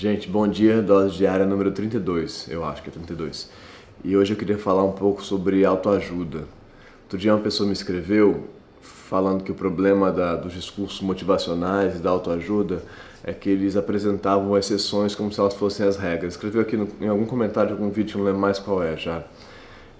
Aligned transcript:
Gente, 0.00 0.30
bom 0.30 0.48
dia, 0.48 0.80
dose 0.80 1.14
diária 1.14 1.44
número 1.44 1.72
32, 1.72 2.46
eu 2.48 2.64
acho 2.64 2.82
que 2.82 2.88
é 2.88 2.90
32. 2.90 3.50
E 4.02 4.16
hoje 4.16 4.32
eu 4.32 4.36
queria 4.38 4.56
falar 4.56 4.82
um 4.82 4.92
pouco 4.92 5.22
sobre 5.22 5.62
autoajuda. 5.62 6.44
Outro 7.02 7.18
dia 7.18 7.34
uma 7.34 7.42
pessoa 7.42 7.66
me 7.66 7.74
escreveu 7.74 8.48
falando 8.80 9.44
que 9.44 9.52
o 9.52 9.54
problema 9.54 10.10
da, 10.10 10.36
dos 10.36 10.54
discursos 10.54 11.02
motivacionais 11.02 11.96
e 11.96 11.98
da 11.98 12.08
autoajuda 12.08 12.82
é 13.22 13.34
que 13.34 13.50
eles 13.50 13.76
apresentavam 13.76 14.56
exceções 14.56 15.14
como 15.14 15.30
se 15.30 15.38
elas 15.38 15.52
fossem 15.52 15.86
as 15.86 15.98
regras. 15.98 16.32
Escreveu 16.32 16.62
aqui 16.62 16.78
no, 16.78 16.88
em 16.98 17.08
algum 17.08 17.26
comentário 17.26 17.68
de 17.68 17.74
algum 17.74 17.90
vídeo, 17.90 18.16
não 18.16 18.24
lembro 18.24 18.40
mais 18.40 18.58
qual 18.58 18.82
é 18.82 18.96
já. 18.96 19.22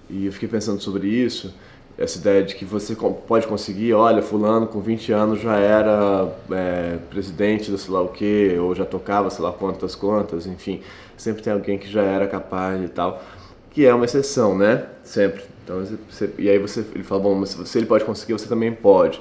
E 0.09 0.25
eu 0.25 0.33
fiquei 0.33 0.49
pensando 0.49 0.81
sobre 0.81 1.09
isso 1.09 1.53
essa 2.01 2.19
ideia 2.19 2.43
de 2.43 2.55
que 2.55 2.65
você 2.65 2.97
pode 3.29 3.47
conseguir, 3.47 3.93
olha, 3.93 4.23
fulano 4.23 4.67
com 4.67 4.81
20 4.81 5.13
anos 5.13 5.39
já 5.39 5.59
era 5.59 6.33
é, 6.51 6.97
presidente 7.11 7.71
do 7.71 7.77
sei 7.77 7.93
lá 7.93 8.01
o 8.01 8.09
que, 8.09 8.57
ou 8.59 8.75
já 8.75 8.87
tocava 8.87 9.29
sei 9.29 9.45
lá 9.45 9.53
quantas 9.53 9.95
quantas, 9.95 10.47
enfim, 10.47 10.81
sempre 11.15 11.43
tem 11.43 11.53
alguém 11.53 11.77
que 11.77 11.87
já 11.87 12.03
era 12.03 12.27
capaz 12.27 12.83
e 12.83 12.89
tal, 12.89 13.23
que 13.71 13.85
é 13.85 13.95
uma 13.95 14.07
exceção, 14.07 14.57
né? 14.57 14.87
Sempre. 15.05 15.45
Então, 15.63 15.85
você, 16.09 16.31
e 16.39 16.49
aí 16.49 16.59
você, 16.59 16.81
ele 16.95 17.05
fala, 17.05 17.21
bom, 17.21 17.35
mas 17.35 17.51
se 17.51 17.79
ele 17.79 17.87
pode 17.87 18.05
conseguir, 18.05 18.33
você 18.33 18.49
também 18.49 18.73
pode. 18.73 19.21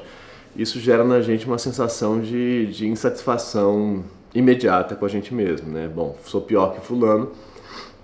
Isso 0.55 0.79
gera 0.79 1.03
na 1.03 1.19
gente 1.19 1.45
uma 1.45 1.57
sensação 1.57 2.21
de, 2.21 2.67
de 2.67 2.87
insatisfação 2.87 4.05
imediata 4.33 4.95
com 4.95 5.05
a 5.05 5.09
gente 5.09 5.33
mesmo, 5.33 5.69
né? 5.69 5.89
Bom, 5.93 6.17
sou 6.23 6.39
pior 6.39 6.73
que 6.73 6.79
fulano, 6.79 7.31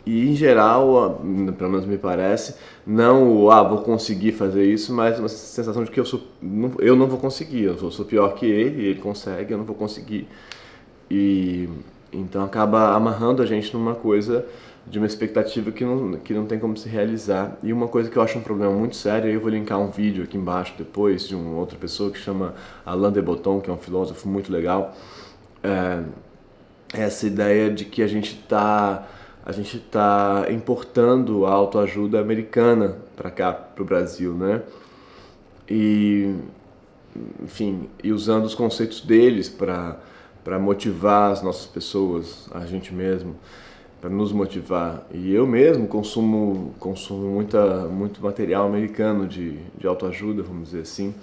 e 0.05 0.30
em 0.30 0.36
geral, 0.36 1.20
pelo 1.58 1.72
menos 1.72 1.86
me 1.86 1.98
parece, 1.98 2.55
não 2.86 3.50
ah, 3.50 3.63
vou 3.63 3.80
conseguir 3.80 4.34
fazer 4.34 4.63
isso, 4.63 4.94
mas 4.94 5.18
uma 5.18 5.27
sensação 5.27 5.84
de 5.84 5.90
que 5.90 6.00
eu, 6.00 6.05
sou, 6.05 6.22
não, 6.41 6.73
eu 6.80 6.96
não 6.96 7.08
vou 7.08 7.18
conseguir, 7.18 7.63
eu 7.63 7.77
sou, 7.77 7.91
sou 7.91 8.05
pior 8.05 8.36
que 8.36 8.46
ele, 8.46 8.86
ele 8.86 8.99
consegue, 8.99 9.52
eu 9.52 9.58
não 9.58 9.66
vou 9.66 9.76
conseguir. 9.76 10.27
E 11.10 11.68
então 12.13 12.44
acaba 12.44 12.96
amarrando 12.96 13.41
a 13.41 13.46
gente 13.46 13.73
numa 13.73 13.96
coisa 13.96 14.46
de 14.88 14.99
uma 14.99 15.08
expectativa 15.08 15.72
que 15.72 15.84
não, 15.84 16.13
que 16.13 16.34
não 16.34 16.46
tem 16.46 16.60
como 16.60 16.77
se 16.77 16.88
realizar. 16.88 17.57
E 17.63 17.74
uma 17.74 17.88
coisa 17.88 18.10
que 18.10 18.18
eu 18.18 18.22
acho 18.22 18.38
um 18.38 18.41
problema 18.41 18.74
muito 18.74 18.96
sério, 18.96 19.29
eu 19.32 19.40
vou 19.40 19.49
linkar 19.49 19.79
um 19.79 19.90
vídeo 19.90 20.24
aqui 20.24 20.38
embaixo 20.38 20.76
depois 20.77 21.27
de 21.27 21.35
uma 21.35 21.57
outra 21.57 21.77
pessoa 21.77 22.12
que 22.12 22.20
chama 22.20 22.54
Alain 22.85 23.12
de 23.12 23.22
Botton, 23.22 23.60
que 23.60 23.70
é 23.70 23.74
um 23.74 23.77
filósofo 23.77 24.27
muito 24.29 24.51
legal, 24.51 24.96
é, 25.63 26.04
essa 26.94 27.26
ideia 27.26 27.72
de 27.72 27.85
que 27.85 28.04
a 28.04 28.07
gente 28.07 28.40
está 28.40 29.07
a 29.46 29.51
gente 29.51 29.77
está 29.77 30.48
importando 30.49 31.46
a 31.46 31.51
autoajuda 31.51 32.20
americana 32.20 32.98
para 33.15 33.29
cá, 33.29 33.54
para 33.54 33.84
o 33.84 33.85
Brasil, 33.85 34.34
né? 34.34 34.63
E, 35.70 36.34
enfim, 37.43 37.88
e 38.04 38.12
usando 38.12 38.46
os 38.46 38.55
conceitos 38.55 39.01
deles 39.01 39.48
para 39.48 40.60
motivar 40.60 41.32
as 41.32 41.43
nossas 41.43 41.68
pessoas, 41.68 42.49
a 42.51 42.66
gente 42.66 42.91
mesmo, 42.91 43.35
para 44.01 44.10
nos 44.10 44.32
motivar. 44.32 45.05
E 45.13 45.34
eu 45.34 45.46
mesmo 45.46 45.88
consumo 45.88 46.73
consumo 46.79 47.27
muita 47.27 47.85
muito 47.88 48.21
material 48.21 48.66
americano 48.68 49.27
de 49.27 49.60
de 49.77 49.85
autoajuda, 49.85 50.41
vamos 50.41 50.70
dizer 50.70 50.82
assim. 50.82 51.13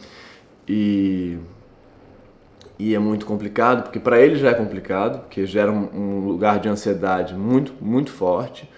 E 0.69 1.39
e 2.78 2.95
é 2.95 2.98
muito 2.98 3.27
complicado, 3.27 3.84
porque 3.84 4.01
para 4.01 4.20
ele 4.20 4.37
já 4.37 4.51
é 4.51 4.55
complicado, 4.55 5.20
porque 5.20 5.47
gera 5.47 5.70
um, 5.70 6.27
lugar 6.27 6.59
de 6.59 6.69
ansiedade 6.69 7.34
muito, 7.34 7.73
muito 7.81 8.11
forte, 8.11 8.69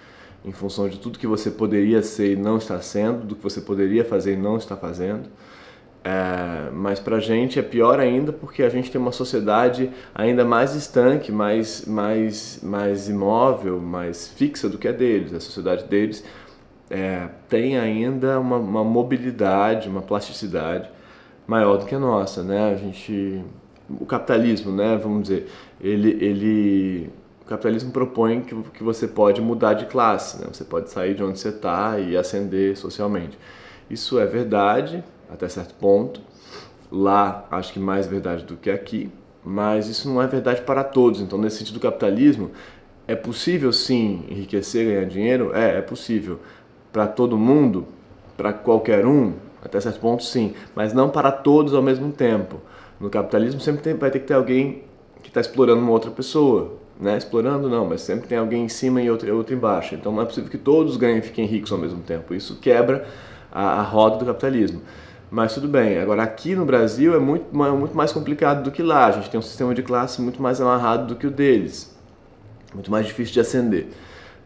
em 0.43 0.51
função 0.51 0.87
de 0.87 0.99
tudo 0.99 1.17
que 1.17 1.25
você 1.25 1.49
poderia 1.49 2.03
ser 2.03 2.33
e 2.33 2.35
não 2.35 2.57
está 2.57 2.79
sendo, 2.81 3.25
do 3.25 3.35
que 3.35 3.41
você 3.41 3.61
poderia 3.61 4.05
fazer 4.05 4.33
e 4.33 4.37
não 4.37 4.57
está 4.57 4.75
fazendo. 4.77 5.29
É, 6.03 6.69
mas 6.71 6.99
para 6.99 7.15
a 7.15 7.19
gente 7.19 7.57
é 7.57 7.63
pior 7.63 7.99
ainda 7.99 8.31
porque 8.31 8.61
a 8.61 8.69
gente 8.69 8.91
tem 8.91 9.01
uma 9.01 9.11
sociedade 9.11 9.89
ainda 10.13 10.45
mais 10.45 10.75
estanque, 10.75 11.31
mais, 11.31 11.83
mais, 11.87 12.59
mais 12.61 13.09
imóvel, 13.09 13.79
mais 13.79 14.27
fixa 14.27 14.69
do 14.69 14.77
que 14.77 14.87
a 14.87 14.91
deles. 14.91 15.33
A 15.33 15.39
sociedade 15.39 15.85
deles 15.85 16.23
é, 16.91 17.27
tem 17.49 17.79
ainda 17.79 18.39
uma, 18.39 18.57
uma 18.57 18.83
mobilidade, 18.83 19.89
uma 19.89 20.03
plasticidade 20.03 20.87
maior 21.47 21.77
do 21.77 21.85
que 21.85 21.95
a 21.95 21.99
nossa, 21.99 22.43
né? 22.43 22.71
A 22.71 22.75
gente 22.75 23.43
o 23.89 24.05
capitalismo, 24.05 24.71
né, 24.71 24.97
vamos 24.97 25.23
dizer, 25.23 25.47
ele, 25.79 26.11
ele, 26.23 27.09
o 27.43 27.45
capitalismo 27.45 27.91
propõe 27.91 28.41
que, 28.41 28.55
que 28.73 28.83
você 28.83 29.07
pode 29.07 29.41
mudar 29.41 29.73
de 29.73 29.85
classe, 29.85 30.41
né, 30.41 30.47
você 30.51 30.63
pode 30.63 30.89
sair 30.89 31.13
de 31.13 31.23
onde 31.23 31.39
você 31.39 31.49
está 31.49 31.99
e 31.99 32.17
ascender 32.17 32.77
socialmente. 32.77 33.37
Isso 33.89 34.19
é 34.19 34.25
verdade 34.25 35.03
até 35.29 35.47
certo 35.47 35.73
ponto. 35.75 36.21
Lá, 36.91 37.45
acho 37.51 37.73
que 37.73 37.79
mais 37.79 38.07
verdade 38.07 38.43
do 38.43 38.55
que 38.55 38.69
aqui, 38.69 39.09
mas 39.43 39.87
isso 39.87 40.07
não 40.07 40.21
é 40.21 40.27
verdade 40.27 40.61
para 40.61 40.83
todos. 40.83 41.19
Então, 41.19 41.37
nesse 41.37 41.57
sentido 41.57 41.75
do 41.75 41.79
capitalismo, 41.79 42.51
é 43.07 43.15
possível 43.15 43.71
sim 43.71 44.23
enriquecer, 44.29 44.85
ganhar 44.85 45.05
dinheiro? 45.05 45.51
É, 45.53 45.77
é 45.77 45.81
possível. 45.81 46.39
Para 46.91 47.07
todo 47.07 47.37
mundo, 47.37 47.85
para 48.37 48.53
qualquer 48.53 49.05
um, 49.05 49.33
até 49.63 49.79
certo 49.79 49.99
ponto 49.99 50.23
sim, 50.23 50.53
mas 50.75 50.93
não 50.93 51.09
para 51.09 51.31
todos 51.31 51.73
ao 51.73 51.81
mesmo 51.81 52.11
tempo. 52.11 52.61
No 52.99 53.09
capitalismo 53.09 53.59
sempre 53.59 53.81
tem, 53.81 53.93
vai 53.93 54.09
ter 54.09 54.19
que 54.19 54.27
ter 54.27 54.33
alguém 54.33 54.83
que 55.21 55.29
está 55.29 55.41
explorando 55.41 55.81
uma 55.81 55.91
outra 55.91 56.11
pessoa, 56.11 56.77
né? 56.99 57.17
Explorando 57.17 57.69
não, 57.69 57.85
mas 57.85 58.01
sempre 58.01 58.27
tem 58.27 58.37
alguém 58.37 58.65
em 58.65 58.69
cima 58.69 59.01
e 59.01 59.09
outro, 59.09 59.35
outro 59.35 59.53
embaixo. 59.53 59.95
Então 59.95 60.11
não 60.11 60.21
é 60.21 60.25
possível 60.25 60.49
que 60.49 60.57
todos 60.57 60.95
ganhem 60.97 61.17
e 61.17 61.21
fiquem 61.21 61.45
ricos 61.45 61.71
ao 61.71 61.77
mesmo 61.77 62.01
tempo. 62.01 62.33
Isso 62.33 62.57
quebra 62.57 63.05
a, 63.51 63.79
a 63.79 63.81
roda 63.81 64.17
do 64.17 64.25
capitalismo. 64.25 64.81
Mas 65.29 65.53
tudo 65.53 65.67
bem. 65.67 65.97
Agora 65.97 66.23
aqui 66.23 66.55
no 66.55 66.65
Brasil 66.65 67.15
é 67.15 67.19
muito, 67.19 67.53
muito 67.53 67.97
mais 67.97 68.11
complicado 68.11 68.63
do 68.63 68.71
que 68.71 68.81
lá. 68.81 69.07
A 69.07 69.11
gente 69.11 69.29
tem 69.29 69.39
um 69.39 69.43
sistema 69.43 69.73
de 69.73 69.83
classe 69.83 70.21
muito 70.21 70.41
mais 70.41 70.61
amarrado 70.61 71.07
do 71.07 71.15
que 71.15 71.27
o 71.27 71.31
deles. 71.31 71.93
Muito 72.73 72.91
mais 72.91 73.05
difícil 73.05 73.33
de 73.33 73.39
ascender. 73.39 73.87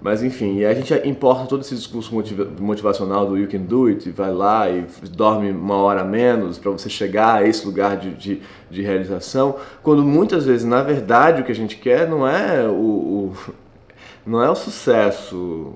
Mas 0.02 0.24
enfim, 0.24 0.60
e 0.60 0.66
a 0.66 0.74
gente 0.74 0.94
importa 1.06 1.46
todo 1.46 1.60
esse 1.60 1.76
discurso 1.76 2.16
motivacional 2.58 3.26
do 3.26 3.38
you 3.38 3.50
can 3.50 3.60
do 3.60 3.88
it, 3.88 4.08
e 4.08 4.12
vai 4.12 4.32
lá 4.32 4.70
e 4.70 4.86
dorme 5.12 5.52
uma 5.52 5.76
hora 5.76 6.06
menos 6.06 6.58
para 6.58 6.72
você 6.72 6.90
chegar 6.90 7.36
a 7.36 7.46
esse 7.46 7.66
lugar 7.66 7.98
de, 7.98 8.14
de, 8.14 8.42
de, 8.72 8.82
realização, 8.82 9.58
quando 9.84 10.02
muitas 10.02 10.46
vezes, 10.46 10.66
na 10.66 10.82
verdade, 10.82 11.42
o 11.42 11.44
que 11.44 11.52
a 11.52 11.56
gente 11.56 11.76
quer 11.76 12.08
não 12.08 12.26
é 12.26 12.66
o, 12.66 12.72
o, 12.72 13.34
não 14.26 14.42
é 14.42 14.50
o 14.50 14.56
sucesso. 14.56 15.74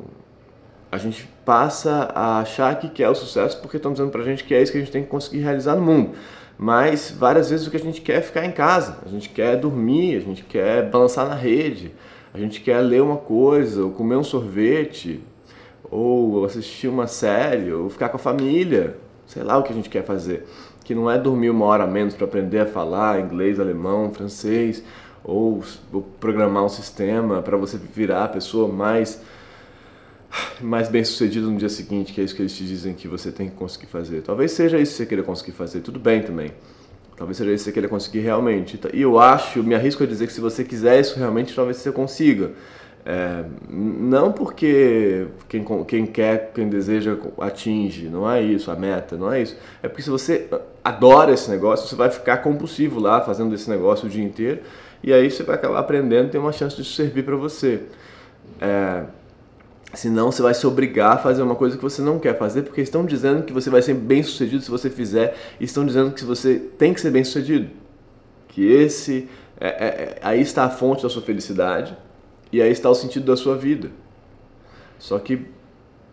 A 0.90 0.98
gente 0.98 1.28
passa 1.44 2.10
a 2.16 2.40
achar 2.40 2.80
que 2.80 2.88
quer 2.88 3.10
o 3.10 3.16
sucesso 3.16 3.60
porque 3.60 3.76
estão 3.76 3.92
dizendo 3.92 4.12
pra 4.12 4.24
gente 4.24 4.46
que 4.46 4.54
é 4.54 4.62
isso 4.62 4.72
que 4.72 4.78
a 4.78 4.82
gente 4.82 4.92
tem 4.92 5.04
que 5.04 5.10
conseguir 5.10 5.40
realizar 5.40 5.76
no 5.76 5.82
mundo. 5.82 6.12
Mas 6.58 7.12
várias 7.12 7.50
vezes 7.50 7.68
o 7.68 7.72
que 7.72 7.78
a 7.78 7.80
gente 7.80 8.00
quer 8.00 8.20
é 8.20 8.22
ficar 8.22 8.46
em 8.46 8.52
casa, 8.52 9.00
a 9.06 9.10
gente 9.10 9.28
quer 9.28 9.58
dormir, 9.58 10.16
a 10.16 10.22
gente 10.22 10.44
quer 10.44 10.90
balançar 10.90 11.28
na 11.28 11.36
rede 11.36 11.92
a 12.34 12.40
gente 12.40 12.62
quer 12.62 12.80
ler 12.80 13.02
uma 13.02 13.18
coisa, 13.18 13.84
ou 13.84 13.92
comer 13.92 14.16
um 14.16 14.24
sorvete, 14.24 15.22
ou 15.84 16.44
assistir 16.46 16.88
uma 16.88 17.06
série, 17.06 17.72
ou 17.72 17.90
ficar 17.90 18.10
com 18.10 18.18
a 18.18 18.20
família, 18.20 18.98
sei 19.28 19.44
lá 19.44 19.58
o 19.58 19.64
que 19.64 19.72
a 19.72 19.76
gente 19.76 19.90
quer 19.90 20.04
fazer. 20.04 20.48
Que 20.84 20.96
não 20.96 21.10
é 21.10 21.18
dormir 21.18 21.52
uma 21.52 21.66
hora 21.66 21.86
menos 21.86 22.16
para 22.16 22.26
aprender 22.26 22.60
a 22.60 22.66
falar 22.66 23.22
inglês, 23.22 23.60
alemão, 23.60 24.12
francês, 24.12 24.84
ou, 25.24 25.64
programar 26.20 26.66
um 26.66 26.70
sistema 26.70 27.42
para 27.42 27.56
você 27.56 27.78
virar 27.78 28.26
a 28.26 28.28
pessoa 28.28 28.68
mais 28.68 29.22
mais 30.60 30.90
bem 30.90 31.04
sucedida 31.04 31.46
no 31.46 31.56
dia 31.58 31.70
seguinte, 31.70 32.12
que 32.12 32.20
é 32.20 32.24
isso 32.24 32.36
que 32.36 32.42
eles 32.42 32.58
te 32.58 32.66
dizem 32.66 32.96
que 32.96 33.08
você 33.08 33.32
tem 33.32 33.50
que 33.50 33.56
conseguir 33.56 33.86
fazer. 33.86 34.24
Talvez 34.24 34.52
seja 34.52 34.80
isso 34.80 34.94
que 34.94 34.98
você 34.98 35.06
queira 35.06 35.22
conseguir 35.22 35.52
fazer, 35.52 35.82
tudo 35.82 36.00
bem 36.00 36.24
também. 36.24 36.52
Talvez 37.16 37.38
seja 37.38 37.52
isso 37.52 37.66
que 37.66 37.72
queira 37.72 37.88
conseguir 37.88 38.20
realmente. 38.20 38.80
E 38.94 39.02
eu 39.02 39.20
acho, 39.20 39.64
me 39.64 39.76
arrisco 39.76 40.04
a 40.04 40.08
dizer 40.08 40.28
que 40.28 40.34
se 40.34 40.42
você 40.42 40.64
quiser 40.64 41.00
isso 41.00 41.18
realmente, 41.18 41.54
talvez 41.54 41.78
você 41.78 41.92
consiga. 41.92 42.52
É, 43.06 43.44
não 43.70 44.32
porque 44.32 45.28
quem, 45.50 45.66
quem 45.86 46.06
quer, 46.06 46.52
quem 46.54 46.70
deseja 46.70 47.18
atinge, 47.40 48.08
não 48.08 48.30
é 48.30 48.42
isso, 48.42 48.72
a 48.72 48.76
meta, 48.76 49.18
não 49.18 49.32
é 49.32 49.42
isso. 49.42 49.58
É 49.82 49.90
porque 49.90 50.02
se 50.02 50.10
você 50.10 50.48
adora 50.84 51.34
esse 51.34 51.50
negócio, 51.50 51.88
você 51.88 51.96
vai 51.96 52.10
ficar 52.10 52.38
compulsivo 52.38 53.00
lá 53.00 53.22
fazendo 53.22 53.54
esse 53.54 53.70
negócio 53.70 54.08
o 54.08 54.10
dia 54.10 54.24
inteiro 54.24 54.62
e 55.04 55.12
aí 55.12 55.30
você 55.30 55.44
vai 55.44 55.56
acabar 55.56 55.80
aprendendo 55.80 56.32
tem 56.32 56.40
uma 56.40 56.54
chance 56.54 56.78
de 56.78 56.86
servir 56.86 57.24
para 57.24 57.36
você. 57.36 57.82
É, 58.62 59.04
Senão 59.94 60.32
você 60.32 60.42
vai 60.42 60.56
se 60.56 60.66
obrigar 60.66 61.14
a 61.14 61.18
fazer 61.18 61.44
uma 61.44 61.56
coisa 61.56 61.78
que 61.78 61.84
você 61.84 62.02
não 62.02 62.18
quer 62.18 62.38
fazer, 62.38 62.64
porque 62.64 62.82
estão 62.82 63.06
dizendo 63.06 63.44
que 63.44 63.54
você 63.54 63.70
vai 63.70 63.82
ser 63.82 63.94
bem 63.94 64.24
sucedido 64.24 64.64
se 64.64 64.72
você 64.72 64.90
fizer, 64.90 65.38
e 65.60 65.66
estão 65.66 65.86
dizendo 65.86 66.12
que 66.12 66.26
você 66.26 66.56
tem 66.56 66.94
que 66.94 67.00
ser 67.00 67.12
bem 67.12 67.24
sucedido. 67.24 67.70
Que 68.48 68.66
esse. 68.66 69.30
É, 69.60 69.68
é, 69.68 69.86
é, 69.86 70.20
aí 70.24 70.42
está 70.42 70.66
a 70.66 70.70
fonte 70.70 71.04
da 71.04 71.10
sua 71.10 71.22
felicidade, 71.22 71.96
e 72.52 72.60
aí 72.60 72.72
está 72.72 72.90
o 72.90 72.96
sentido 72.96 73.28
da 73.28 73.38
sua 73.38 73.56
vida. 73.56 73.92
Só 74.98 75.20
que, 75.20 75.46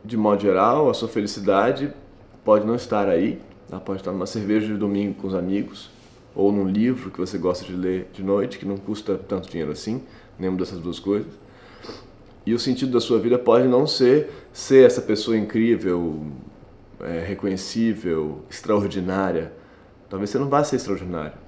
de 0.04 0.16
modo 0.16 0.42
geral, 0.42 0.90
a 0.90 0.94
sua 0.94 1.08
felicidade 1.08 1.90
pode 2.44 2.66
não 2.66 2.74
estar 2.74 3.08
aí, 3.08 3.40
ela 3.70 3.80
pode 3.80 4.00
estar 4.00 4.12
numa 4.12 4.26
cerveja 4.26 4.66
de 4.66 4.76
domingo 4.76 5.14
com 5.14 5.26
os 5.26 5.34
amigos, 5.34 5.90
ou 6.34 6.52
num 6.52 6.68
livro 6.68 7.10
que 7.10 7.18
você 7.18 7.38
gosta 7.38 7.64
de 7.64 7.72
ler 7.72 8.10
de 8.12 8.22
noite, 8.22 8.58
que 8.58 8.66
não 8.66 8.76
custa 8.76 9.16
tanto 9.16 9.48
dinheiro 9.48 9.72
assim, 9.72 10.02
nenhuma 10.38 10.58
dessas 10.58 10.78
duas 10.78 10.98
coisas 10.98 11.32
e 12.50 12.54
o 12.54 12.58
sentido 12.58 12.90
da 12.90 13.00
sua 13.00 13.20
vida 13.20 13.38
pode 13.38 13.68
não 13.68 13.86
ser 13.86 14.28
ser 14.52 14.84
essa 14.84 15.00
pessoa 15.00 15.36
incrível, 15.36 16.20
é, 16.98 17.20
reconhecível, 17.20 18.40
extraordinária. 18.50 19.52
Talvez 20.08 20.30
você 20.30 20.38
não 20.38 20.48
vá 20.48 20.64
ser 20.64 20.74
extraordinário. 20.74 21.38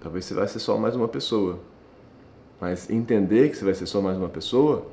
Talvez 0.00 0.24
você 0.24 0.32
vá 0.32 0.46
ser 0.46 0.60
só 0.60 0.78
mais 0.78 0.94
uma 0.94 1.08
pessoa. 1.08 1.58
Mas 2.60 2.88
entender 2.88 3.48
que 3.48 3.56
você 3.56 3.64
vai 3.64 3.74
ser 3.74 3.86
só 3.86 4.00
mais 4.00 4.16
uma 4.16 4.28
pessoa, 4.28 4.86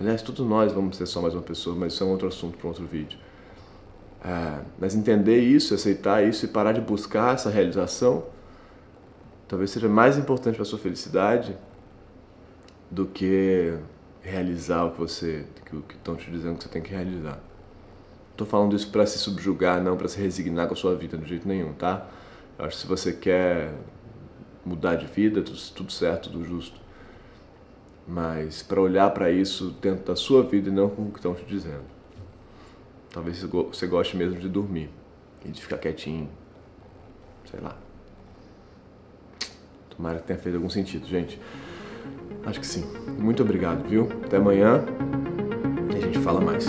aliás, 0.00 0.20
todos 0.20 0.44
nós 0.44 0.72
vamos 0.72 0.96
ser 0.96 1.06
só 1.06 1.20
mais 1.22 1.34
uma 1.34 1.42
pessoa, 1.42 1.76
mas 1.76 1.92
isso 1.92 2.02
é 2.02 2.06
um 2.08 2.10
outro 2.10 2.26
assunto 2.26 2.58
para 2.58 2.66
um 2.66 2.70
outro 2.70 2.84
vídeo. 2.84 3.16
É, 4.24 4.62
mas 4.80 4.96
entender 4.96 5.38
isso, 5.38 5.74
aceitar 5.74 6.26
isso 6.26 6.44
e 6.44 6.48
parar 6.48 6.72
de 6.72 6.80
buscar 6.80 7.34
essa 7.34 7.50
realização, 7.50 8.24
talvez 9.46 9.70
seja 9.70 9.88
mais 9.88 10.18
importante 10.18 10.56
para 10.56 10.62
a 10.62 10.66
sua 10.66 10.80
felicidade 10.80 11.56
do 12.92 13.06
que 13.06 13.74
realizar 14.20 14.84
o 14.84 14.92
que 14.92 14.98
você, 14.98 15.46
o 15.72 15.80
que 15.80 15.94
estão 15.94 16.14
te 16.14 16.30
dizendo 16.30 16.58
que 16.58 16.64
você 16.64 16.68
tem 16.68 16.82
que 16.82 16.90
realizar. 16.90 17.40
Estou 18.30 18.46
falando 18.46 18.76
isso 18.76 18.90
para 18.90 19.06
se 19.06 19.18
subjugar, 19.18 19.82
não 19.82 19.96
para 19.96 20.08
se 20.08 20.20
resignar 20.20 20.68
com 20.68 20.74
a 20.74 20.76
sua 20.76 20.94
vida 20.94 21.16
de 21.16 21.26
jeito 21.26 21.48
nenhum, 21.48 21.72
tá? 21.72 22.06
Eu 22.58 22.66
acho 22.66 22.76
que 22.76 22.82
se 22.82 22.86
você 22.86 23.12
quer 23.14 23.72
mudar 24.64 24.96
de 24.96 25.06
vida, 25.06 25.40
tudo, 25.40 25.58
tudo 25.74 25.90
certo, 25.90 26.30
tudo 26.30 26.44
justo. 26.44 26.78
Mas 28.06 28.62
para 28.62 28.80
olhar 28.80 29.10
para 29.10 29.30
isso 29.30 29.70
dentro 29.80 30.04
da 30.04 30.14
sua 30.16 30.42
vida 30.42 30.68
e 30.68 30.72
não 30.72 30.90
com 30.90 31.02
o 31.02 31.10
que 31.10 31.18
estão 31.18 31.34
te 31.34 31.44
dizendo. 31.46 31.84
Talvez 33.10 33.42
você 33.42 33.86
goste 33.86 34.16
mesmo 34.16 34.38
de 34.38 34.48
dormir 34.50 34.90
e 35.44 35.48
de 35.48 35.62
ficar 35.62 35.78
quietinho. 35.78 36.28
Sei 37.50 37.60
lá. 37.60 37.74
Tomara 39.88 40.18
que 40.18 40.26
tenha 40.26 40.38
feito 40.38 40.56
algum 40.56 40.70
sentido, 40.70 41.06
gente. 41.06 41.40
Acho 42.44 42.60
que 42.60 42.66
sim. 42.66 42.84
Muito 43.18 43.42
obrigado, 43.42 43.88
viu? 43.88 44.08
Até 44.24 44.36
amanhã 44.36 44.84
e 45.92 45.96
a 45.96 46.00
gente 46.00 46.18
fala 46.18 46.40
mais. 46.40 46.66